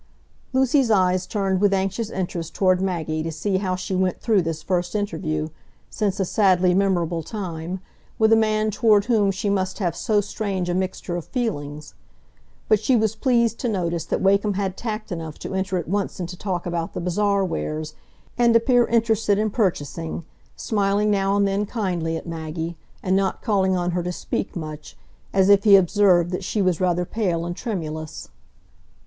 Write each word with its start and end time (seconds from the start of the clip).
Lucy's 0.51 0.89
eyes 0.89 1.27
turned 1.27 1.61
with 1.61 1.75
anxious 1.75 2.09
interest 2.09 2.55
toward 2.55 2.81
Maggie 2.81 3.21
to 3.21 3.31
see 3.31 3.57
how 3.57 3.75
she 3.75 3.93
went 3.93 4.19
through 4.19 4.41
this 4.41 4.63
first 4.63 4.95
interview, 4.95 5.49
since 5.91 6.19
a 6.19 6.25
sadly 6.25 6.73
memorable 6.73 7.21
time, 7.21 7.79
with 8.17 8.33
a 8.33 8.35
man 8.35 8.71
toward 8.71 9.05
whom 9.05 9.29
she 9.29 9.47
must 9.47 9.77
have 9.77 9.95
so 9.95 10.19
strange 10.19 10.69
a 10.69 10.73
mixture 10.73 11.17
of 11.17 11.25
feelings; 11.25 11.93
but 12.67 12.79
she 12.79 12.95
was 12.95 13.13
pleased 13.15 13.59
to 13.59 13.69
notice 13.69 14.03
that 14.03 14.21
Wakem 14.21 14.53
had 14.55 14.75
tact 14.75 15.11
enough 15.11 15.37
to 15.37 15.53
enter 15.53 15.77
at 15.77 15.87
once 15.87 16.19
into 16.19 16.35
talk 16.35 16.65
about 16.65 16.93
the 16.95 16.99
bazaar 16.99 17.45
wares, 17.45 17.93
and 18.39 18.55
appear 18.55 18.87
interested 18.87 19.37
in 19.37 19.51
purchasing, 19.51 20.25
smiling 20.55 21.11
now 21.11 21.35
and 21.37 21.47
then 21.47 21.63
kindly 21.67 22.17
at 22.17 22.25
Maggie, 22.25 22.75
and 23.03 23.15
not 23.15 23.43
calling 23.43 23.77
on 23.77 23.91
her 23.91 24.01
to 24.01 24.11
speak 24.11 24.55
much, 24.55 24.97
as 25.31 25.47
if 25.47 25.63
he 25.63 25.75
observed 25.75 26.31
that 26.31 26.43
she 26.43 26.59
was 26.59 26.81
rather 26.81 27.05
pale 27.05 27.45
and 27.45 27.55
tremulous. 27.55 28.29